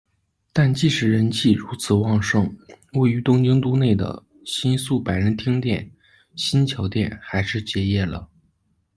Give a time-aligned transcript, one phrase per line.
[0.51, 2.57] 但即使人气如此旺盛，
[2.93, 5.91] 位于东京都内的新宿百人町店、
[6.35, 8.27] 新桥店还是结业了。